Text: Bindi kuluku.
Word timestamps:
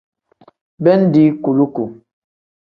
Bindi 0.83 1.23
kuluku. 1.43 1.83